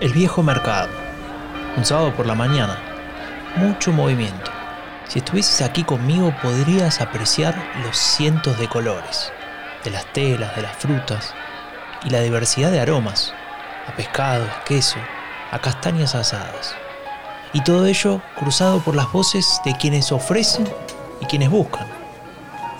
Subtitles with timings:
[0.00, 0.88] El viejo mercado.
[1.76, 2.78] Un sábado por la mañana.
[3.56, 4.50] Mucho movimiento.
[5.06, 7.54] Si estuvieses aquí conmigo podrías apreciar
[7.84, 9.30] los cientos de colores,
[9.84, 11.34] de las telas, de las frutas
[12.02, 13.34] y la diversidad de aromas,
[13.86, 14.96] a pescado, a queso,
[15.50, 16.74] a castañas asadas.
[17.52, 20.66] Y todo ello cruzado por las voces de quienes ofrecen
[21.20, 21.86] y quienes buscan.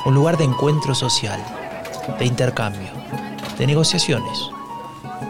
[0.07, 1.45] Un lugar de encuentro social,
[2.19, 2.89] de intercambio,
[3.59, 4.51] de negociaciones.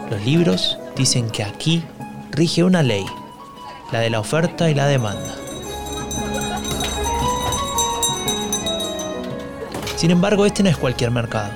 [0.09, 1.83] Los libros dicen que aquí
[2.31, 3.07] rige una ley,
[3.91, 5.35] la de la oferta y la demanda.
[9.97, 11.53] Sin embargo, este no es cualquier mercado.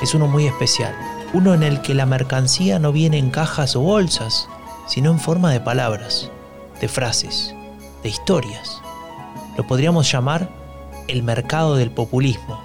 [0.00, 0.94] Es uno muy especial,
[1.34, 4.48] uno en el que la mercancía no viene en cajas o bolsas,
[4.86, 6.30] sino en forma de palabras,
[6.80, 7.54] de frases,
[8.02, 8.80] de historias.
[9.58, 10.48] Lo podríamos llamar
[11.06, 12.58] el mercado del populismo,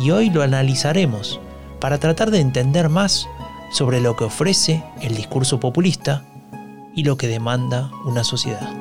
[0.00, 1.38] y hoy lo analizaremos
[1.78, 3.28] para tratar de entender más
[3.70, 6.24] sobre lo que ofrece el discurso populista
[6.94, 8.72] y lo que demanda una sociedad.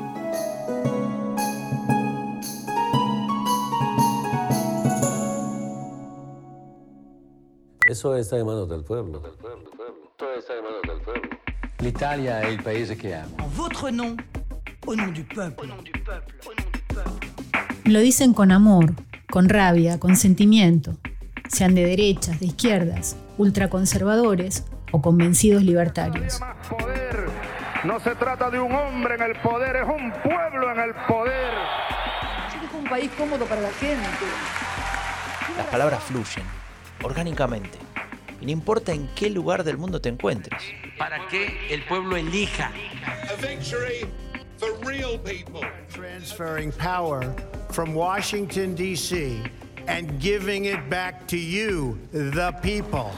[7.90, 9.22] Eso está en manos del pueblo.
[10.18, 11.30] Todo está en manos del pueblo.
[11.80, 13.36] L'Italia è il paese che amo.
[13.40, 14.16] En votre nom,
[14.88, 15.74] au nom du peuple.
[17.86, 18.94] Lo dicen con amor,
[19.32, 20.98] con rabia, con sentimiento,
[21.50, 26.40] sean de derechas, de izquierdas, ultraconservadores o convencidos libertarios.
[27.84, 31.54] No se trata de un hombre en el poder, es un pueblo en el poder.
[32.66, 34.08] Es un país cómodo para la gente.
[35.56, 36.44] Las palabras fluyen,
[37.04, 37.78] orgánicamente,
[38.42, 40.62] y no importa en qué lugar del mundo te encuentres.
[40.98, 42.72] Para que el pueblo elija.
[43.06, 44.08] A victory
[44.58, 45.62] for real people.
[45.90, 47.34] transferring power
[47.72, 49.42] from Washington, D.C.,
[49.88, 53.12] and giving it back to you, the people.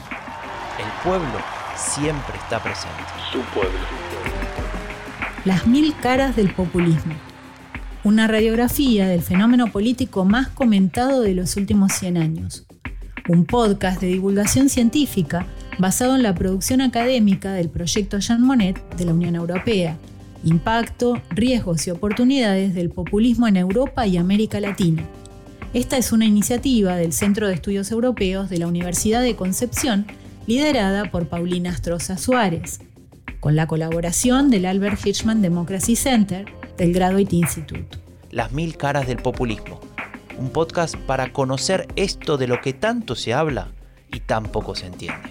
[0.78, 3.02] El pueblo siempre está presente.
[3.32, 3.78] Su pueblo.
[5.44, 7.14] Las mil caras del populismo.
[8.04, 12.66] Una radiografía del fenómeno político más comentado de los últimos 100 años.
[13.28, 15.46] Un podcast de divulgación científica
[15.78, 19.96] basado en la producción académica del proyecto Jean Monnet de la Unión Europea.
[20.44, 25.04] Impacto, riesgos y oportunidades del populismo en Europa y América Latina.
[25.72, 30.06] Esta es una iniciativa del Centro de Estudios Europeos de la Universidad de Concepción,
[30.46, 32.80] liderada por Paulina Astroza Suárez,
[33.40, 36.44] con la colaboración del Albert Hirschman Democracy Center
[36.76, 37.98] del Graduate Institute.
[38.30, 39.80] Las mil caras del populismo.
[40.38, 43.68] Un podcast para conocer esto de lo que tanto se habla
[44.12, 45.30] y tan poco se entiende.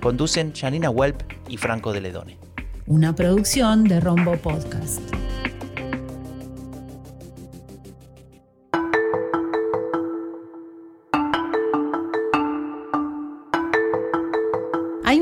[0.00, 2.38] Conducen Janina Welp y Franco de Ledone.
[2.86, 5.17] Una producción de Rombo Podcast.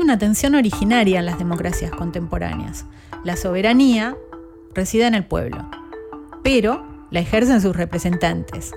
[0.07, 2.85] Una tensión originaria en las democracias contemporáneas.
[3.25, 4.15] La soberanía
[4.73, 5.69] reside en el pueblo,
[6.43, 8.71] pero la ejercen sus representantes.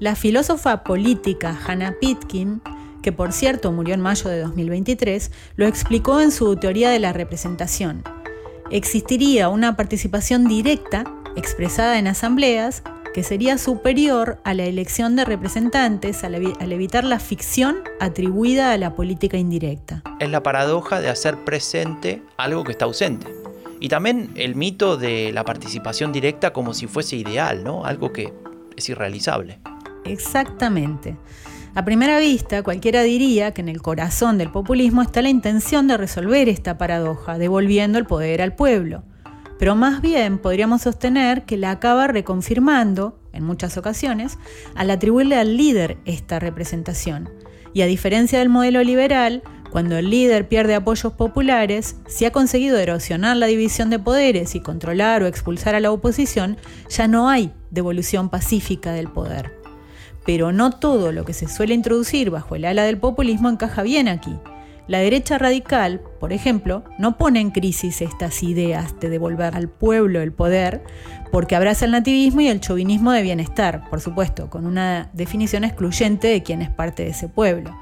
[0.00, 2.60] La filósofa política Hannah Pitkin,
[3.00, 7.14] que por cierto murió en mayo de 2023, lo explicó en su teoría de la
[7.14, 8.02] representación.
[8.70, 11.04] Existiría una participación directa,
[11.36, 12.82] expresada en asambleas,
[13.12, 18.72] que sería superior a la elección de representantes al, evi- al evitar la ficción atribuida
[18.72, 20.02] a la política indirecta.
[20.20, 23.26] Es la paradoja de hacer presente algo que está ausente.
[23.80, 27.84] Y también el mito de la participación directa como si fuese ideal, ¿no?
[27.84, 28.32] Algo que
[28.76, 29.58] es irrealizable.
[30.04, 31.16] Exactamente.
[31.74, 35.96] A primera vista, cualquiera diría que en el corazón del populismo está la intención de
[35.96, 39.04] resolver esta paradoja, devolviendo el poder al pueblo.
[39.60, 44.38] Pero más bien podríamos sostener que la acaba reconfirmando, en muchas ocasiones,
[44.74, 47.28] al atribuirle al líder esta representación.
[47.74, 52.78] Y a diferencia del modelo liberal, cuando el líder pierde apoyos populares, si ha conseguido
[52.78, 56.56] erosionar la división de poderes y controlar o expulsar a la oposición,
[56.88, 59.52] ya no hay devolución pacífica del poder.
[60.24, 64.08] Pero no todo lo que se suele introducir bajo el ala del populismo encaja bien
[64.08, 64.34] aquí.
[64.90, 70.20] La derecha radical, por ejemplo, no pone en crisis estas ideas de devolver al pueblo
[70.20, 70.82] el poder
[71.30, 76.26] porque abraza el nativismo y el chauvinismo de bienestar, por supuesto, con una definición excluyente
[76.26, 77.72] de quién es parte de ese pueblo.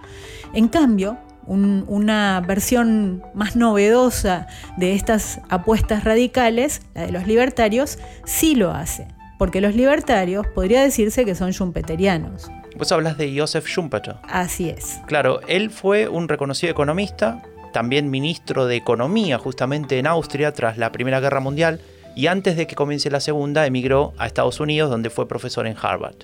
[0.52, 1.16] En cambio,
[1.46, 4.46] un- una versión más novedosa
[4.76, 9.08] de estas apuestas radicales, la de los libertarios, sí lo hace,
[9.38, 12.50] porque los libertarios podría decirse que son schumpeterianos.
[12.78, 14.14] Vos hablas de Joseph Schumpeter.
[14.22, 15.00] Así es.
[15.06, 17.42] Claro, él fue un reconocido economista,
[17.72, 21.80] también ministro de Economía justamente en Austria tras la Primera Guerra Mundial
[22.14, 25.76] y antes de que comience la Segunda emigró a Estados Unidos donde fue profesor en
[25.80, 26.16] Harvard.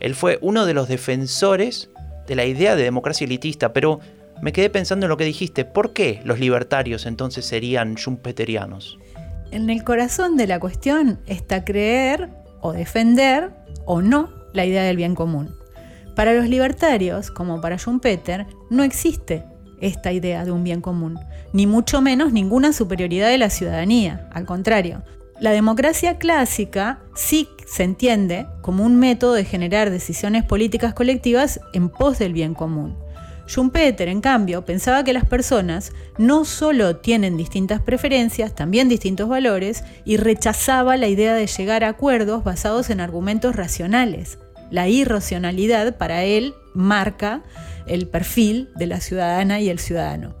[0.00, 1.90] Él fue uno de los defensores
[2.26, 4.00] de la idea de democracia elitista, pero
[4.42, 5.64] me quedé pensando en lo que dijiste.
[5.64, 8.98] ¿Por qué los libertarios entonces serían schumpeterianos?
[9.52, 12.30] En el corazón de la cuestión está creer
[12.60, 13.50] o defender
[13.84, 15.59] o no la idea del bien común.
[16.14, 19.44] Para los libertarios, como para Schumpeter, no existe
[19.80, 21.18] esta idea de un bien común,
[21.52, 24.28] ni mucho menos ninguna superioridad de la ciudadanía.
[24.32, 25.02] Al contrario,
[25.40, 31.88] la democracia clásica sí se entiende como un método de generar decisiones políticas colectivas en
[31.88, 32.96] pos del bien común.
[33.46, 39.82] Schumpeter, en cambio, pensaba que las personas no solo tienen distintas preferencias, también distintos valores,
[40.04, 44.38] y rechazaba la idea de llegar a acuerdos basados en argumentos racionales.
[44.70, 47.42] La irracionalidad para él marca
[47.86, 50.34] el perfil de la ciudadana y el ciudadano.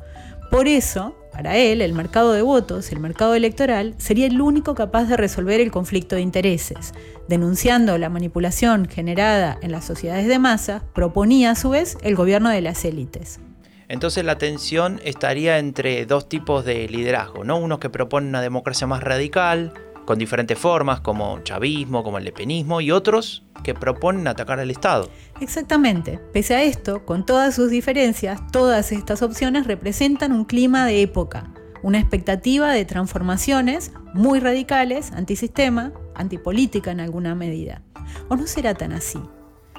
[0.50, 5.04] Por eso, para él, el mercado de votos, el mercado electoral, sería el único capaz
[5.04, 6.92] de resolver el conflicto de intereses.
[7.28, 12.50] Denunciando la manipulación generada en las sociedades de masa, proponía a su vez el gobierno
[12.50, 13.40] de las élites.
[13.88, 17.58] Entonces la tensión estaría entre dos tipos de liderazgo, ¿no?
[17.58, 19.72] Unos que proponen una democracia más radical,
[20.04, 25.08] con diferentes formas, como chavismo, como el lepenismo, y otros que proponen atacar al Estado.
[25.40, 26.18] Exactamente.
[26.32, 31.52] Pese a esto, con todas sus diferencias, todas estas opciones representan un clima de época,
[31.82, 37.82] una expectativa de transformaciones muy radicales, antisistema, antipolítica en alguna medida.
[38.28, 39.20] ¿O no será tan así?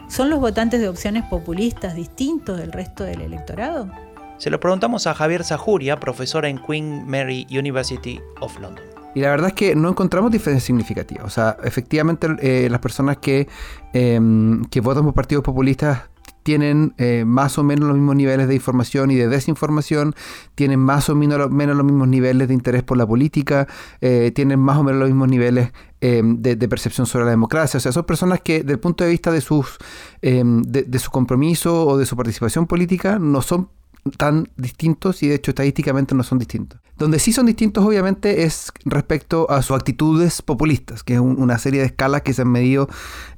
[0.08, 3.90] ¿Son los votantes de opciones populistas distintos del resto del electorado?
[4.38, 8.91] Se lo preguntamos a Javier Zajuria, profesor en Queen Mary University of London.
[9.14, 11.26] Y la verdad es que no encontramos diferencias significativas.
[11.26, 13.48] O sea, efectivamente eh, las personas que,
[13.94, 16.10] em, que votan por partidos populistas
[16.44, 20.16] tienen eh, más o menos los mismos niveles de información y de desinformación,
[20.56, 23.68] tienen más o menos, los mismos niveles de interés por la política,
[24.00, 27.78] eh, tienen más o menos los mismos niveles em, de, percepción sobre la democracia.
[27.78, 29.78] O sea, son personas que, desde el punto de vista de, sus,
[30.22, 33.70] em, de su compromiso o de su participación política, no son
[34.18, 36.80] tan distintos y de hecho estadísticamente no son distintos.
[36.98, 41.82] Donde sí son distintos obviamente es respecto a sus actitudes populistas, que es una serie
[41.82, 42.90] de escalas que se han medido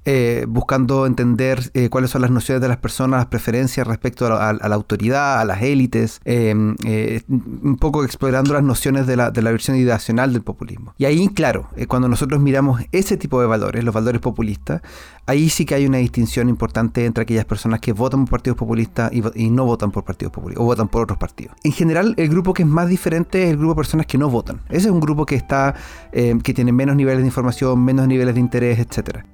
[0.06, 4.52] eh, buscando entender eh, cuáles son las nociones de las personas, las preferencias respecto a,
[4.52, 9.42] la autoridad, a las élites, em, eh, un poco explorando las nociones de la, de
[9.42, 10.94] la versión ideacional del populismo.
[10.98, 14.82] Y ahí, claro, cuando nosotros miramos ese tipo de valores, los valores populistas,
[15.26, 19.10] ahí sí que hay una distinción importante entre aquellas personas que votan por partidos populistas
[19.14, 21.56] y, no votan por partidos populistas, o votan por otros partidos.
[21.64, 24.30] En general, el grupo que es más diferente es el grupo de personas que no
[24.30, 24.60] votan.
[24.68, 25.76] Ese es un grupo que está,
[26.12, 29.26] que tiene menos niveles de información, menos niveles de interés, etcétera.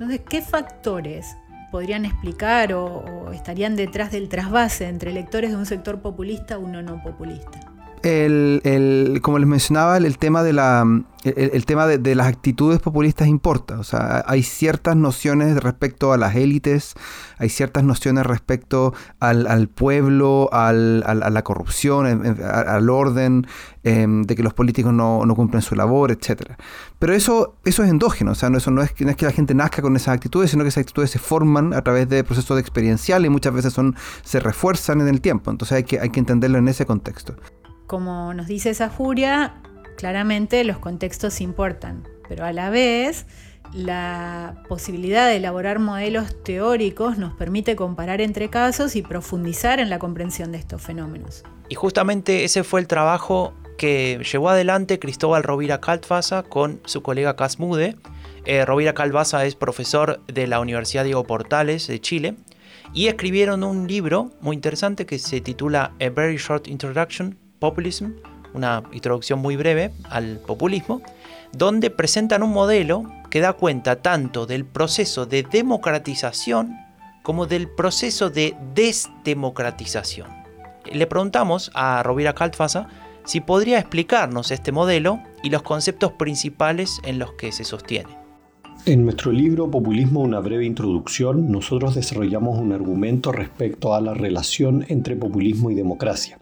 [0.00, 1.36] Entonces, ¿qué factores
[1.70, 6.80] podrían explicar o, estarían detrás del trasvase entre electores de un sector populista o uno
[6.80, 7.69] no populista?
[8.02, 10.84] El, como les mencionaba, el, tema de la
[11.24, 13.78] el, tema de, las actitudes populistas importa.
[13.78, 16.94] O sea, hay ciertas nociones respecto a las élites,
[17.36, 23.46] hay ciertas nociones respecto al, pueblo, a la corrupción, al orden,
[23.84, 26.52] em, de que los políticos no, cumplen su labor, etc.
[26.98, 29.32] Pero eso, eso es endógeno, o sea, no, eso no es, no es que la
[29.32, 32.58] gente nazca con esas actitudes, sino que esas actitudes se forman a través de procesos
[32.58, 35.50] experienciales y muchas veces son, se refuerzan en el tiempo.
[35.50, 37.34] Entonces hay que, hay que entenderlo en ese contexto.
[37.90, 39.54] Como nos dice esa furia,
[39.96, 43.26] claramente los contextos importan, pero a la vez
[43.72, 49.98] la posibilidad de elaborar modelos teóricos nos permite comparar entre casos y profundizar en la
[49.98, 51.42] comprensión de estos fenómenos.
[51.68, 57.34] Y justamente ese fue el trabajo que llevó adelante Cristóbal Rovira Caltfasa con su colega
[57.34, 57.96] Casmude.
[58.44, 62.36] Eh, Rovira Calvasa es profesor de la Universidad Diego Portales de Chile
[62.94, 68.14] y escribieron un libro muy interesante que se titula A Very Short Introduction Populism,
[68.54, 71.02] una introducción muy breve al populismo,
[71.52, 76.76] donde presentan un modelo que da cuenta tanto del proceso de democratización
[77.22, 80.28] como del proceso de desdemocratización.
[80.90, 82.88] Le preguntamos a Rovira Kaltfasa
[83.24, 88.20] si podría explicarnos este modelo y los conceptos principales en los que se sostiene.
[88.86, 94.86] En nuestro libro Populismo, una breve introducción, nosotros desarrollamos un argumento respecto a la relación
[94.88, 96.38] entre populismo y democracia.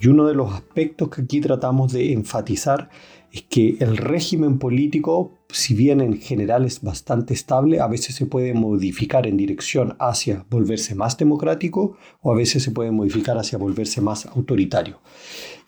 [0.00, 2.90] Y uno de los aspectos que aquí tratamos de enfatizar
[3.32, 8.26] es que el régimen político, si bien en general es bastante estable, a veces se
[8.26, 13.58] puede modificar en dirección hacia volverse más democrático o a veces se puede modificar hacia
[13.58, 15.00] volverse más autoritario.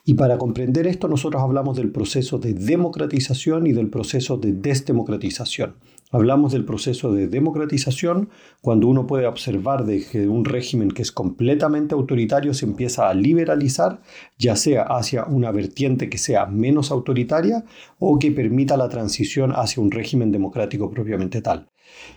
[0.08, 5.74] Y para comprender esto nosotros hablamos del proceso de democratización y del proceso de desdemocratización.
[6.10, 8.30] Hablamos del proceso de democratización
[8.62, 13.12] cuando uno puede observar de que un régimen que es completamente autoritario se empieza a
[13.12, 14.00] liberalizar,
[14.38, 17.66] ya sea hacia una vertiente que sea menos autoritaria
[17.98, 21.68] o que permita la transición hacia un régimen democrático propiamente tal.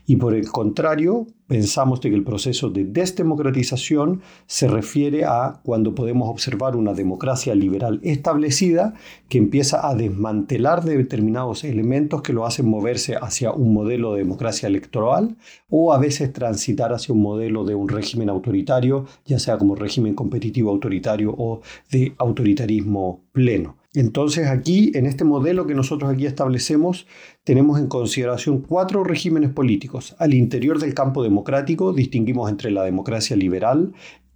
[0.05, 6.29] Y por el contrario, pensamos que el proceso de desdemocratización se refiere a cuando podemos
[6.29, 8.93] observar una democracia liberal establecida
[9.29, 14.67] que empieza a desmantelar determinados elementos que lo hacen moverse hacia un modelo de democracia
[14.67, 15.35] electoral
[15.69, 20.15] o a veces transitar hacia un modelo de un régimen autoritario, ya sea como régimen
[20.15, 21.61] competitivo autoritario o
[21.91, 23.80] de autoritarismo pleno.
[23.93, 27.07] Entonces aquí, en este modelo que nosotros aquí establecemos,
[27.43, 30.15] tenemos en consideración cuatro regímenes políticos.
[30.17, 33.91] Al interior del campo democrático distinguimos entre la democracia liberal,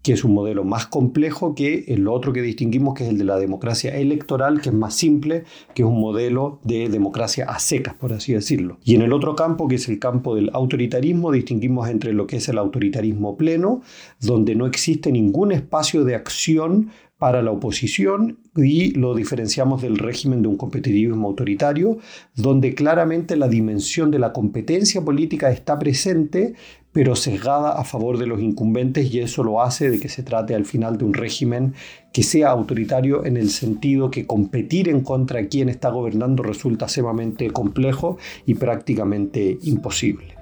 [0.06, 3.24] que es un modelo más complejo que el otro que distinguimos, que es el de
[3.24, 7.96] la democracia electoral, que es más simple, que es un modelo de democracia a secas,
[7.96, 8.78] por así decirlo.
[8.84, 12.36] Y en el otro campo, que es el campo del autoritarismo, distinguimos entre lo que
[12.36, 13.82] es el autoritarismo pleno,
[14.22, 20.42] donde no existe ningún espacio de acción para la oposición y lo diferenciamos del régimen
[20.42, 21.98] de un competitivismo autoritario,
[22.36, 26.56] donde claramente la dimensión de la competencia política está presente,
[26.92, 30.56] pero sesgada a favor de los incumbentes y eso lo hace de que se trate
[30.56, 31.74] al final de un régimen
[32.14, 36.88] que sea autoritario en el sentido que competir en contra de quien está gobernando resulta
[36.88, 40.35] sumamente complejo y prácticamente imposible.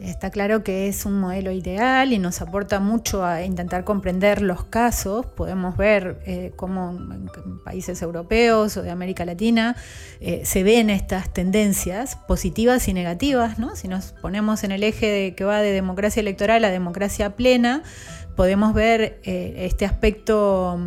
[0.00, 4.64] Está claro que es un modelo ideal y nos aporta mucho a intentar comprender los
[4.64, 5.24] casos.
[5.24, 9.74] Podemos ver eh, cómo en países europeos o de América Latina
[10.20, 13.58] eh, se ven estas tendencias positivas y negativas.
[13.58, 13.74] ¿no?
[13.74, 17.82] Si nos ponemos en el eje de, que va de democracia electoral a democracia plena,
[18.36, 20.78] podemos ver eh, este aspecto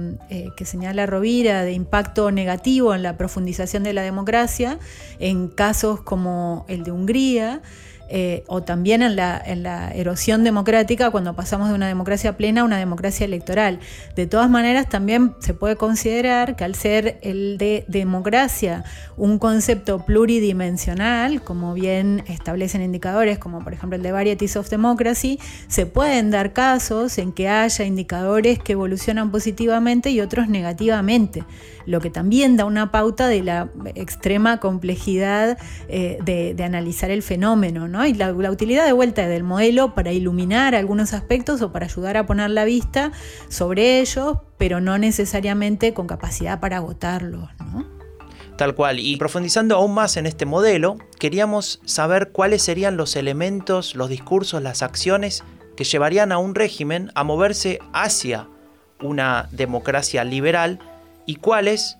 [0.55, 4.77] que señala Rovira de impacto negativo en la profundización de la democracia
[5.17, 7.63] en casos como el de Hungría.
[8.11, 12.79] Eh, o también en la, erosión democrática cuando pasamos de una democracia plena a una
[12.79, 13.79] democracia electoral.
[14.15, 18.83] De todas maneras, también se puede considerar que al ser el de democracia
[19.15, 25.39] un concepto pluridimensional, como bien establecen indicadores como por ejemplo el de Varieties of Democracy,
[25.67, 31.43] se pueden dar casos en que haya indicadores que evolucionan positivamente y otros negativamente
[31.89, 37.87] lo que también da una pauta de la extrema complejidad eh, de, analizar el fenómeno,
[37.87, 37.98] ¿no?
[38.07, 42.25] Y la, utilidad de vuelta del modelo para iluminar algunos aspectos o para ayudar a
[42.25, 43.11] poner la vista
[43.49, 47.49] sobre ellos, pero no necesariamente con capacidad para agotarlos,
[48.57, 48.99] Tal cual.
[48.99, 54.61] Y profundizando aún más en este modelo, queríamos saber cuáles serían los elementos, los discursos,
[54.61, 55.45] las acciones
[55.77, 58.49] que llevarían a un régimen a moverse hacia
[59.01, 60.79] una democracia liberal
[61.25, 61.95] y cuáles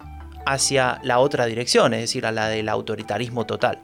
[0.46, 3.80] hacia la otra dirección, es decir, a la del autoritarismo total.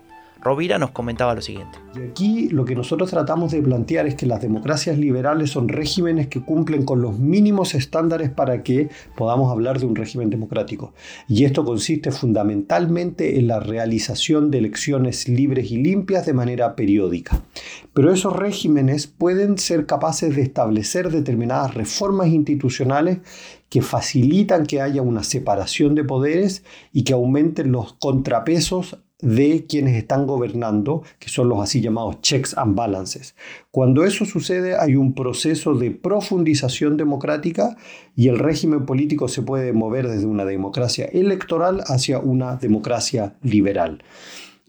[0.46, 1.80] Rovira nos comentaba lo siguiente.
[1.96, 6.28] Y aquí lo que nosotros tratamos de plantear es que las democracias liberales son regímenes
[6.28, 10.94] que cumplen con los mínimos estándares para que podamos hablar de un régimen democrático.
[11.28, 17.42] Y esto consiste fundamentalmente en la realización de elecciones libres y limpias de manera periódica.
[17.96, 23.18] Pero esos regímenes pueden ser capaces de establecer determinadas reformas institucionales
[23.70, 29.96] que facilitan que haya una separación de poderes y que aumenten los contrapesos de quienes
[29.96, 33.36] están gobernando, que son los así llamados checks and balances.
[33.72, 37.78] Cuando eso sucede hay un proceso de profundización democrática
[38.16, 44.04] y el régimen político se puede mover desde una democracia electoral hacia una democracia liberal.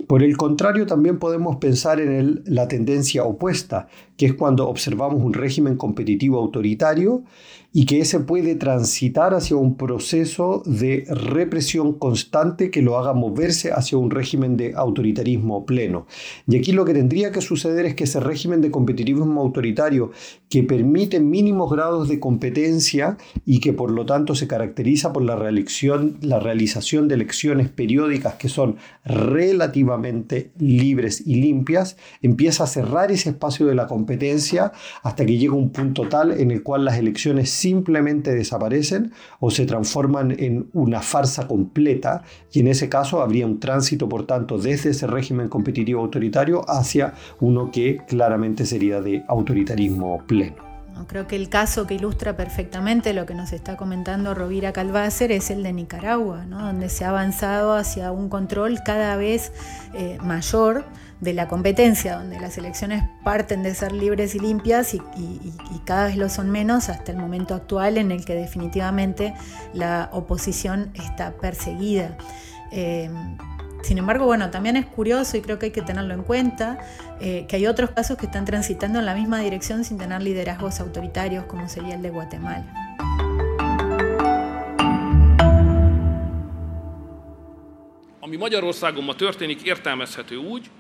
[0.07, 5.35] Por el contrario, también podemos pensar en la tendencia opuesta, que es cuando observamos un
[5.35, 7.25] régimen competitivo autoritario
[7.73, 13.71] y que ese puede transitar hacia un proceso de represión constante que lo haga moverse
[13.71, 16.07] hacia un régimen de autoritarismo pleno.
[16.47, 20.11] Y aquí lo que tendría que suceder es que ese régimen de competitivismo autoritario
[20.49, 25.37] que permite mínimos grados de competencia y que por lo tanto se caracteriza por la,
[25.37, 33.31] la realización de elecciones periódicas que son relativamente libres y limpias, empieza a cerrar ese
[33.31, 34.06] espacio de la competencia
[35.03, 39.67] hasta que llega un punto tal en el cual las elecciones simplemente desaparecen o se
[39.67, 42.23] transforman en una farsa completa
[42.53, 47.15] y en ese caso habría un tránsito, por tanto, desde ese régimen competitivo autoritario hacia
[47.41, 50.67] uno que claramente sería de autoritarismo pleno.
[51.07, 55.51] Creo que el caso que ilustra perfectamente lo que nos está comentando Rovira Calvácer es
[55.51, 59.53] el de Nicaragua, donde se ha avanzado hacia un control cada vez
[59.95, 60.85] eh, mayor
[61.21, 65.01] de la competencia, donde las elecciones parten de ser libres y limpias y,
[65.85, 69.35] cada vez lo son menos hasta el momento actual en el que definitivamente
[69.73, 72.17] la oposición está perseguida.
[72.73, 73.09] Eh,
[73.83, 76.79] sin embargo, bueno, también es curioso y creo que hay que tenerlo en cuenta
[77.21, 80.81] eh, que hay otros casos que están transitando en la misma dirección sin tener liderazgos
[80.81, 82.67] autoritarios como sería el de Guatemala.
[88.27, 90.71] Ami Magyarországon ma történik, értelmezhető úgy,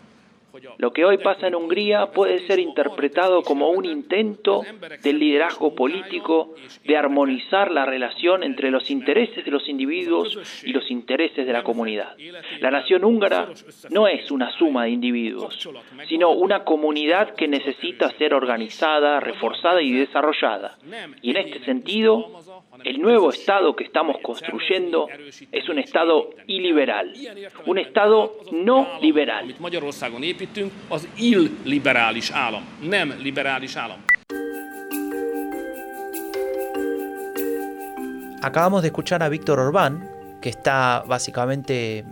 [0.79, 4.63] Lo que hoy pasa en Hungría puede ser interpretado como un intento
[5.03, 10.91] del liderazgo político de armonizar la relación entre los intereses de los individuos y los
[10.91, 12.17] intereses de la comunidad.
[12.61, 13.49] La nación húngara
[13.91, 15.69] no es una suma de individuos,
[16.09, 20.79] sino una comunidad que necesita ser organizada, reforzada y desarrollada.
[21.23, 22.43] Y en este sentido,
[22.85, 25.09] el nuevo Estado que estamos construyendo
[25.53, 27.15] es un Estado iliberal,
[27.67, 29.55] un Estado no liberal.
[38.43, 40.09] Acabamos de escuchar a Víctor Orbán,
[40.41, 42.05] que está básicamente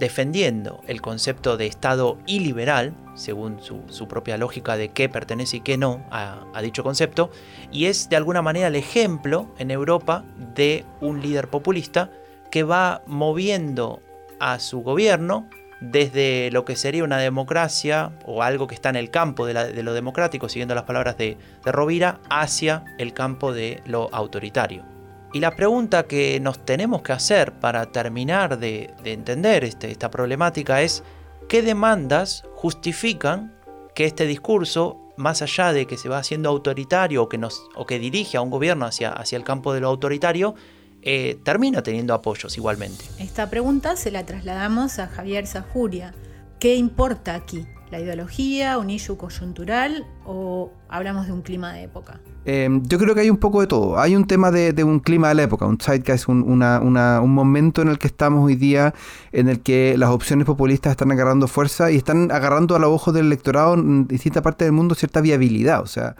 [0.00, 5.76] defendiendo el concepto de Estado iliberal, según su, propia lógica de qué pertenece y qué
[5.76, 7.30] no a, dicho concepto,
[7.70, 12.10] y es de alguna manera el ejemplo en Europa de un líder populista
[12.50, 14.02] que va moviendo
[14.40, 15.48] a su gobierno
[15.80, 19.94] desde lo que sería una democracia o algo que está en el campo de, lo
[19.94, 24.84] democrático, siguiendo las palabras de, Rovira, hacia el campo de lo autoritario.
[25.32, 30.82] Y la pregunta que nos tenemos que hacer para terminar de, entender este, esta problemática
[30.82, 31.02] es,
[31.48, 33.54] ¿qué demandas justifican
[33.94, 38.40] que este discurso, más allá de que se va haciendo autoritario o que, dirige a
[38.40, 40.54] un gobierno hacia el campo de lo autoritario,
[41.02, 43.04] eh, termina teniendo apoyos igualmente?
[43.18, 46.14] Esta pregunta se la trasladamos a Javier Sajuria.
[46.58, 47.66] ¿Qué importa aquí?
[47.90, 52.20] ¿La ideología, un issue coyuntural o hablamos de un clima de época?
[52.44, 53.98] Em, yo creo que hay un poco de todo.
[53.98, 57.88] Hay un tema de, un clima de la época, un zeitgeist, un, un momento en
[57.88, 58.94] el que estamos hoy día,
[59.32, 63.12] en el que las opciones populistas están agarrando fuerza y están agarrando a los ojos
[63.12, 65.82] del electorado en distintas partes del mundo cierta viabilidad.
[65.82, 66.14] O sea,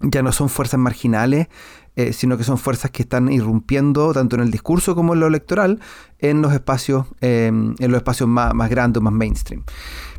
[0.00, 1.48] ya no son fuerzas marginales,
[1.96, 5.26] eh, sino que son fuerzas que están irrumpiendo tanto en el discurso como en lo
[5.26, 5.80] electoral
[6.18, 9.64] en los espacios, em, en los espacios más, más grandes, más mainstream.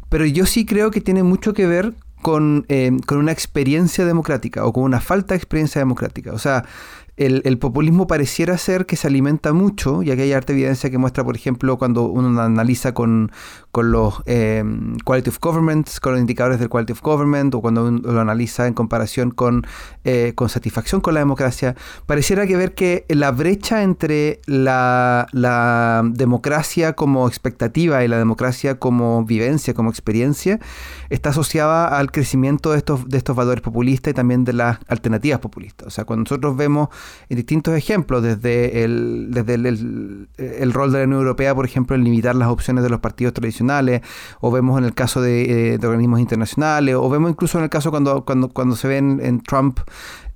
[0.10, 4.66] Pero yo sí creo que tiene mucho que ver con, eh, con, una experiencia democrática
[4.66, 6.34] o con una falta de experiencia democrática.
[6.34, 6.66] O sea,
[7.18, 11.24] el, populismo pareciera ser que se alimenta mucho, y aquí hay harta evidencia que muestra,
[11.24, 13.32] por ejemplo, cuando uno analiza con,
[13.74, 14.64] los eh,
[15.06, 18.68] Quality of Government, con los indicadores del Quality of Government, o cuando uno lo analiza
[18.68, 19.66] en comparación con,
[20.04, 25.28] eh, con satisfacción con la democracia, pareciera que ver que la brecha entre la,
[26.14, 30.60] democracia como expectativa y la democracia como vivencia, como experiencia,
[31.10, 35.40] está asociada al crecimiento de estos, de estos valores populistas y también de las alternativas
[35.40, 35.88] populistas.
[35.88, 36.90] O sea, cuando nosotros vemos
[37.30, 42.04] en distintos ejemplos, desde el, desde el, rol de la Unión Europea, por ejemplo, en
[42.04, 43.61] limitar las opciones de los partidos tradicionales,
[44.40, 47.92] o vemos en el caso de, eh, organismos internacionales, o vemos incluso en el caso
[47.92, 49.80] cuando, cuando, cuando se ven en Trump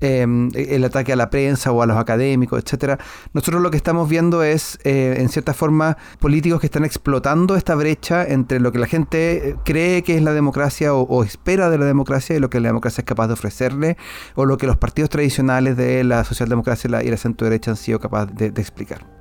[0.01, 2.99] Em, el ataque a la prensa o a los académicos, etcétera.
[3.33, 7.75] Nosotros lo que estamos viendo es, eh, en cierta forma, políticos que están explotando esta
[7.75, 11.77] brecha entre lo que la gente eh, cree que es la democracia o, espera de
[11.77, 13.97] la democracia y lo que la democracia es capaz de ofrecerle,
[14.35, 17.99] o lo que los partidos tradicionales de la socialdemocracia y la centro derecha han sido
[17.99, 19.14] capaces de, explicar.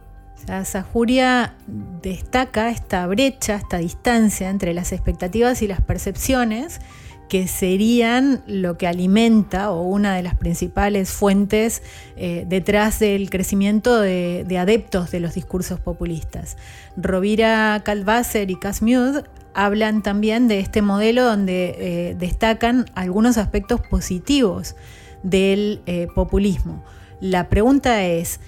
[0.46, 1.54] La Sajuria
[2.02, 6.80] destaca esta brecha, esta distancia entre las expectativas y las percepciones
[7.28, 11.82] que serían lo que alimenta o una de las principales fuentes
[12.16, 16.56] eh, detrás del crecimiento de, adeptos de los discursos populistas.
[16.96, 19.22] Rovira Calvasser y Casmud
[19.54, 24.76] hablan también de este modelo donde eh, destacan algunos aspectos positivos
[25.22, 26.84] del eh, populismo.
[27.20, 28.40] La pregunta es,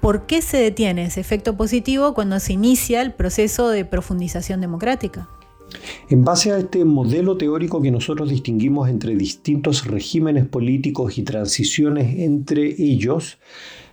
[0.00, 5.28] ¿por qué se detiene ese efecto positivo cuando se inicia el proceso de profundización democrática?
[6.08, 12.18] En base a este modelo teórico que nosotros distinguimos entre distintos regímenes políticos y transiciones
[12.18, 13.38] entre ellos,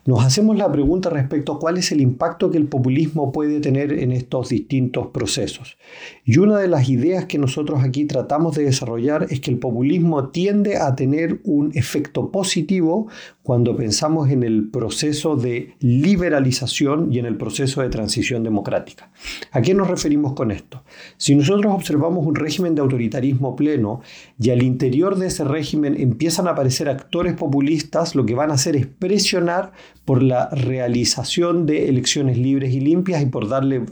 [0.08, 3.91] nos hacemos la pregunta respecto a cuál es el impacto que el populismo puede tener
[3.91, 5.78] en estos distintos procesos.
[6.24, 10.30] Y una de las ideas que nosotros aquí tratamos de desarrollar es que el populismo
[10.30, 13.10] tiende a tener un efecto positivo
[13.43, 19.12] cuando pensamos en el proceso de liberalización y en el proceso de transición democrática.
[19.52, 20.84] ¿A qué nos referimos con esto?
[21.17, 24.00] Si nosotros observamos un régimen de autoritarismo pleno
[24.39, 28.56] y al interior de ese régimen empiezan a aparecer actores populistas, lo que van a
[28.56, 29.71] hacer es presionar
[30.06, 33.84] por la realización de elecciones libres y limpias y por darle,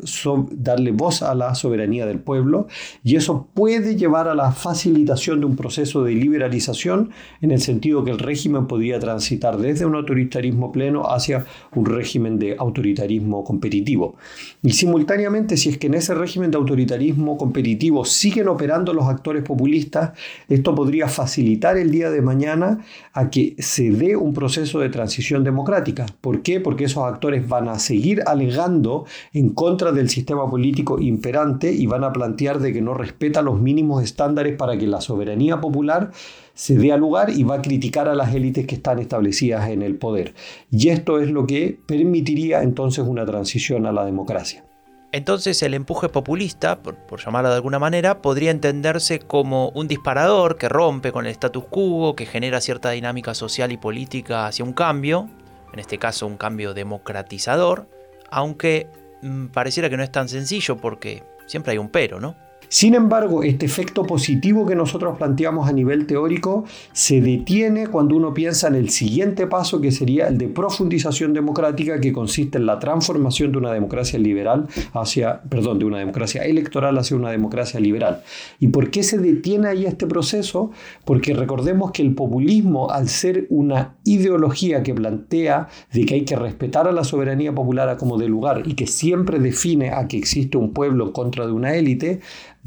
[0.51, 2.67] darle voz a la soberanía del pueblo.
[3.03, 7.09] Y eso puede llevar a la facilitación de un proceso de liberalización
[7.41, 12.39] en el sentido que el régimen podría transitar desde un autoritarismo pleno hacia un régimen
[12.39, 14.15] de autoritarismo competitivo.
[14.63, 19.43] Y simultáneamente, si es que en ese régimen de autoritarismo competitivo siguen operando los actores
[19.43, 20.11] populistas,
[20.49, 22.79] esto podría facilitar el día de mañana
[23.13, 26.05] a que se dé un proceso de transición democrática.
[26.21, 26.59] ¿Por qué?
[26.59, 32.03] Porque esos actores van a seguir alegando en contra del sistema político imperante y van
[32.03, 36.11] a plantear de que no respeta los mínimos estándares para que la soberanía popular
[36.53, 39.81] se dé a lugar y va a criticar a las élites que están establecidas en
[39.81, 40.33] el poder.
[40.71, 44.63] Y esto es lo que permitiría entonces una transición a la democracia.
[45.15, 50.67] Entonces el empuje populista, por, llamarlo de alguna manera, podría entenderse como un disparador que
[50.67, 55.29] rompe con el status quo, que genera cierta dinámica social y política hacia un cambio,
[55.71, 57.87] en este caso un cambio democratizador,
[58.29, 58.89] aunque
[59.21, 62.35] mm, pareciera que no es tan sencillo porque siempre hay un pero, ¿no?
[62.69, 68.33] Sin embargo, este efecto positivo que nosotros planteamos a nivel teórico se detiene cuando uno
[68.33, 72.79] piensa en el siguiente paso que sería el de profundización democrática que consiste en la
[72.79, 78.23] transformación de una democracia liberal hacia, perdón, de una democracia electoral hacia una democracia liberal.
[78.59, 80.71] ¿Y por qué se detiene ahí este proceso?
[81.05, 86.35] Porque recordemos que el populismo, al ser una ideología que plantea de que hay que
[86.35, 90.57] respetar a la soberanía popular como de lugar y que siempre define a que existe
[90.57, 92.21] un pueblo contra de una élite,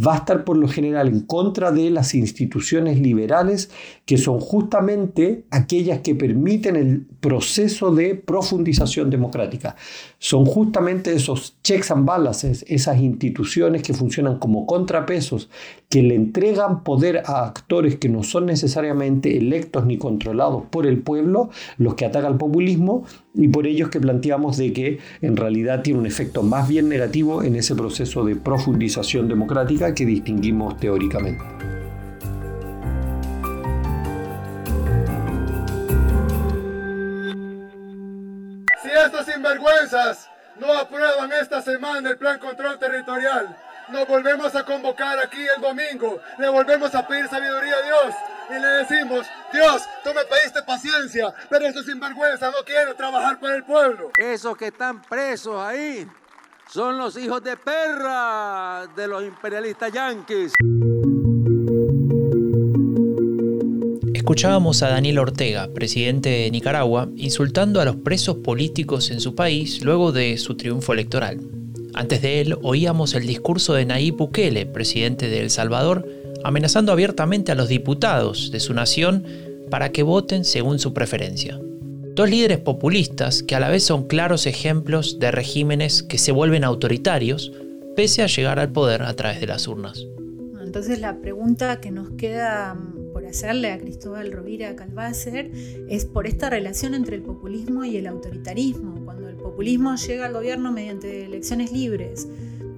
[0.04, 3.70] va a estar por lo general en contra de las instituciones liberales,
[4.08, 9.76] que son justamente aquellas que permiten el proceso de profundización democrática.
[10.18, 15.50] Son justamente esos checks and balances, esas instituciones que funcionan como contrapesos,
[15.90, 21.00] que le entregan poder a actores que no son necesariamente electos ni controlados por el
[21.00, 25.82] pueblo, los que atacan al populismo, y por ellos que planteamos de que en realidad
[25.82, 31.44] tiene un efecto más bien negativo en ese proceso de profundización democrática que distinguimos teóricamente.
[39.32, 43.56] Sinvergüenzas no aprueban esta semana el plan control territorial,
[43.88, 48.14] nos volvemos a convocar aquí el domingo, le volvemos a pedir sabiduría a Dios
[48.50, 53.54] y le decimos, Dios, tú me pediste paciencia, pero estos sinvergüenzas no quieren trabajar para
[53.56, 54.10] el pueblo.
[54.18, 56.08] Esos que están presos ahí
[56.68, 60.52] son los hijos de perra de los imperialistas yanquis.
[64.28, 69.82] Escuchábamos a Daniel Ortega, presidente de Nicaragua, insultando a los presos políticos en su país
[69.82, 71.40] luego de su triunfo electoral.
[71.94, 76.06] Antes de él oíamos el discurso de Nayib Bukele, presidente de El Salvador,
[76.44, 79.24] amenazando abiertamente a los diputados de su nación
[79.70, 81.58] para que voten según su preferencia.
[82.14, 86.64] Dos líderes populistas que a la vez son claros ejemplos de regímenes que se vuelven
[86.64, 87.50] autoritarios
[87.96, 90.04] pese a llegar al poder a través de las urnas.
[90.62, 92.76] Entonces la pregunta que nos queda
[93.28, 95.50] hacerle a Cristóbal Rovira Calvácer
[95.88, 99.04] es por esta relación entre el populismo y el autoritarismo.
[99.04, 102.28] Cuando el populismo llega al gobierno mediante elecciones libres,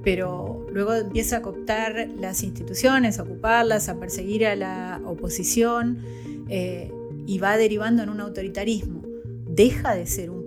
[0.03, 5.99] pero luego empieza a cooptar las instituciones, a ocuparlas, a perseguir a la oposición
[6.49, 6.93] eh,
[7.27, 9.03] y va derivando en un autoritarismo.
[9.47, 10.40] ¿Deja de ser un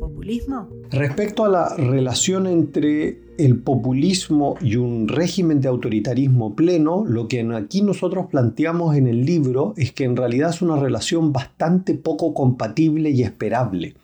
[0.92, 7.42] Respecto a la relación entre el populismo y un régimen de autoritarismo pleno, lo que
[7.56, 12.34] aquí nosotros planteamos en el libro es que en realidad es una relación bastante poco
[12.34, 13.96] compatible y esperable.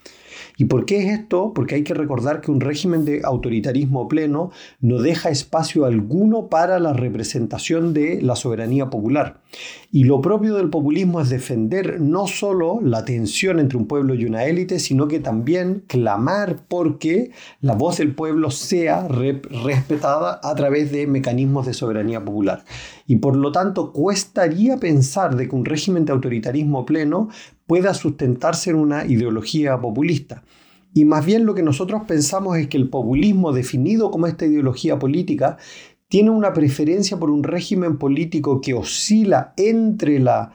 [0.60, 1.54] ¿Y por qué es esto?
[1.56, 6.80] Porque hay que recordar que un régimen de autoritarismo pleno no deja espacio alguno para
[6.80, 9.40] la representación de la soberanía popular.
[9.90, 14.26] Y lo propio del populismo es defender no solo la tensión entre un pueblo y
[14.26, 20.92] una élite, sino que también clamar porque la voz del pueblo sea respetada a través
[20.92, 22.66] de mecanismos de soberanía popular.
[23.10, 27.30] Y por lo tanto, cuestaría pensar de que un régimen de autoritarismo pleno
[27.66, 30.44] pueda sustentarse en una ideología populista.
[30.94, 35.00] Y más bien lo que nosotros pensamos es que el populismo definido como esta ideología
[35.00, 35.58] política
[36.08, 40.52] tiene una preferencia por un régimen político que oscila entre, la,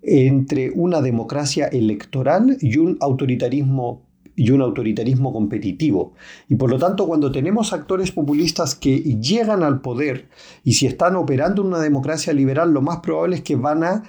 [0.00, 4.06] entre una democracia electoral y un autoritarismo
[4.40, 6.14] y un autoritarismo competitivo.
[6.48, 10.30] Y por lo tanto, cuando tenemos actores populistas que llegan al poder
[10.64, 14.02] y si están operando en una democracia liberal, lo más probable es que van a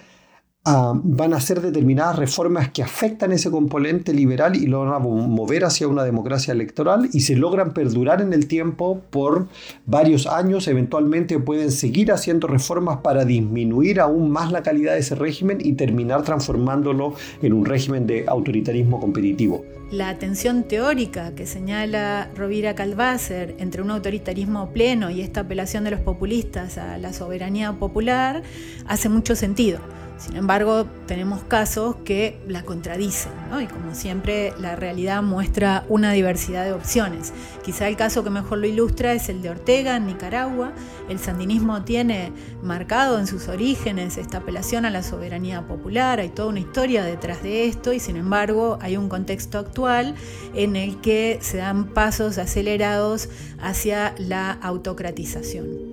[0.64, 5.00] Ah, van a hacer determinadas reformas que afectan ese componente liberal y lo van a
[5.00, 9.48] mover hacia una democracia electoral y se logran perdurar en el tiempo por
[9.88, 10.68] varios años.
[10.68, 15.74] Eventualmente pueden seguir haciendo reformas para disminuir aún más la calidad de ese régimen y
[15.74, 19.66] terminar transformándolo en un régimen de autoritarismo competitivo.
[19.90, 25.92] La tensión teórica que señala Rovira Calvácer entre un autoritarismo pleno y esta apelación de
[25.92, 28.44] los populistas a la soberanía popular
[28.86, 29.80] hace mucho sentido
[30.22, 33.60] Sin embargo, tenemos casos que la contradicen, ¿no?
[33.60, 37.34] y como siempre, la realidad muestra una diversidad de opciones.
[37.64, 40.74] Quizá el caso que mejor lo ilustra es el de Ortega en Nicaragua.
[41.10, 42.32] El sandinismo tiene
[42.62, 47.42] marcado en sus orígenes esta apelación a la soberanía popular, hay toda una historia detrás
[47.42, 50.14] de esto, y sin embargo, hay un contexto actual
[50.54, 53.28] en el que se dan pasos acelerados
[53.60, 55.91] hacia la autocratización.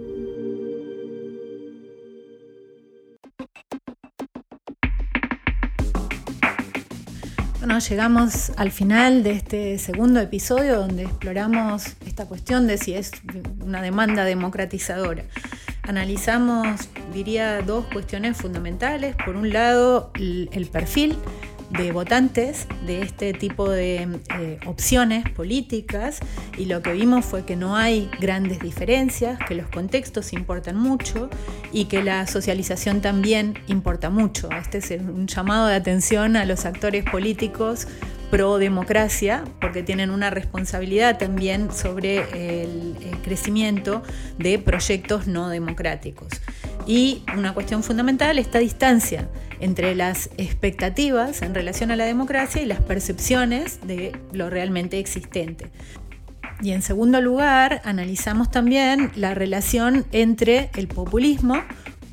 [7.79, 13.13] Llegamos al final de este segundo episodio donde exploramos esta cuestión de si es
[13.65, 15.23] una demanda democratizadora.
[15.83, 19.15] Analizamos, diría, dos cuestiones fundamentales.
[19.25, 21.17] Por un lado, el perfil
[21.71, 26.21] de votantes de este tipo de eh, opciones políticas
[26.57, 31.29] y lo que vimos fue que no hay grandes diferencias, que los contextos importan mucho
[31.73, 34.49] y que la socialización también importa mucho.
[34.51, 37.87] Este es un llamado de atención a los actores políticos
[38.31, 44.03] pro democracia, porque tienen una responsabilidad también sobre el, el crecimiento
[44.39, 46.29] de proyectos no democráticos.
[46.89, 49.29] Y una cuestión fundamental, esta distancia
[49.61, 55.71] entre las expectativas en relación a la democracia y las percepciones de lo realmente existente.
[56.63, 61.63] Y en segundo lugar, analizamos también la relación entre el populismo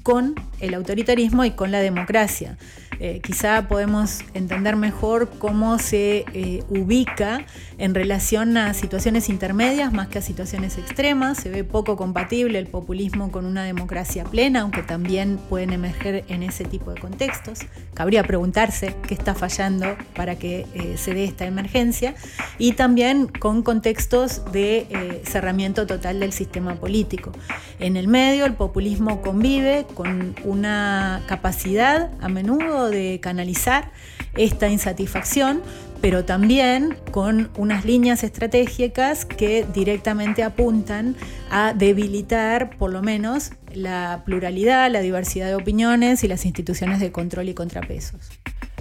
[0.04, 2.58] con el autoritarismo y con la democracia.
[3.00, 7.46] Eh, quizá podemos entender mejor cómo se eh, ubica
[7.78, 11.38] en relación a situaciones intermedias más que a situaciones extremas.
[11.38, 16.44] Se ve poco compatible el populismo con una democracia plena, aunque también pueden emerger en
[16.44, 17.60] ese tipo de contextos.
[17.94, 22.16] Cabría preguntarse qué está fallando para que eh, se dé esta emergencia.
[22.58, 27.32] Y también con contextos de cerramiento total del sistema político.
[27.80, 33.92] En el medio, el populismo convive con una capacidad a menudo de canalizar
[34.38, 35.62] esta insatisfacción,
[36.02, 41.16] pero también con unas líneas estratégicas que directamente apuntan
[41.50, 47.12] a debilitar por lo menos la pluralidad, la diversidad de opiniones y las instituciones de
[47.12, 48.30] control y contrapesos.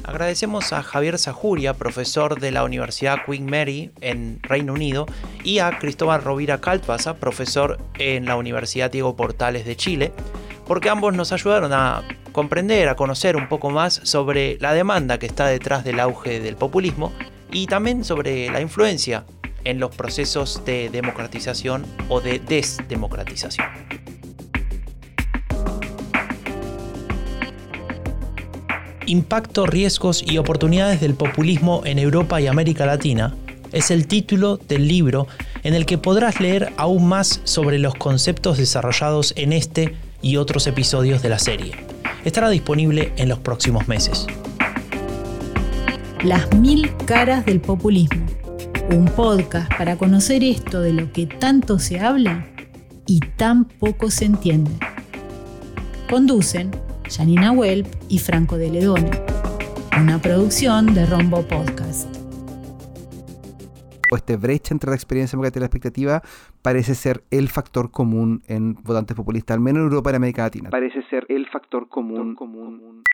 [0.04, 5.06] Agradecemos a Javier Sajuria, profesor de la Universidad Queen Mary en Reino Unido,
[5.42, 10.12] y a Cristóbal Rovira Calpasa, profesor en la Universidad Diego Portales de Chile,
[10.66, 15.26] porque ambos nos ayudaron a comprender, a conocer un poco más sobre la demanda que
[15.26, 17.12] está detrás del auge del populismo
[17.52, 19.24] y también sobre la influencia
[19.64, 23.66] en los procesos de democratización o de desdemocratización.
[29.06, 33.36] Impacto, riesgos y oportunidades del populismo en Europa y América Latina
[33.72, 35.26] es el título del libro
[35.62, 39.94] en el que podrás leer aún más sobre los conceptos desarrollados en este
[40.24, 41.74] y otros episodios de la serie.
[42.24, 44.26] Estará disponible en los próximos meses.
[46.24, 48.24] Las mil caras del populismo.
[48.90, 52.46] Un podcast para conocer esto de lo que tanto se habla
[53.06, 54.72] y tan poco se entiende.
[56.08, 56.70] Conducen
[57.14, 59.10] Janina Welp y Franco de Ledone.
[60.00, 62.14] Una producción de Rombo Podcast
[64.16, 66.22] este brecha entre la experiencia democrática y la expectativa
[66.64, 70.42] parece ser el factor común en votantes populistas, al menos en Europa y en América
[70.44, 70.70] Latina.
[70.70, 72.34] Parece ser el factor común.
[72.34, 72.80] común.